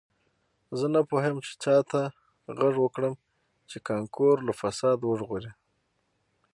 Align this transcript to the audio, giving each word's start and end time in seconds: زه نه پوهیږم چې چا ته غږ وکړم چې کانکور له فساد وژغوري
زه 0.77 0.85
نه 0.93 1.01
پوهیږم 1.09 1.39
چې 1.47 1.53
چا 1.63 1.75
ته 1.91 2.01
غږ 2.59 2.75
وکړم 2.81 3.13
چې 3.69 3.77
کانکور 3.89 4.35
له 4.47 4.53
فساد 4.61 4.97
وژغوري 5.03 5.51